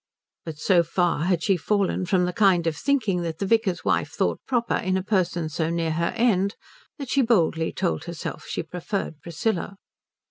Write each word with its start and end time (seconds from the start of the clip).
But 0.45 0.57
so 0.57 0.81
far 0.81 1.25
had 1.25 1.43
she 1.43 1.55
fallen 1.55 2.07
from 2.07 2.25
the 2.25 2.33
kind 2.33 2.65
of 2.65 2.75
thinking 2.75 3.21
that 3.21 3.37
the 3.37 3.45
vicar's 3.45 3.85
wife 3.85 4.09
thought 4.13 4.39
proper 4.47 4.73
in 4.77 4.97
a 4.97 5.03
person 5.03 5.47
so 5.47 5.69
near 5.69 5.91
her 5.91 6.11
end 6.15 6.55
that 6.97 7.09
she 7.11 7.21
boldly 7.21 7.71
told 7.71 8.05
herself 8.05 8.47
she 8.47 8.63
preferred 8.63 9.21
Priscilla. 9.21 9.75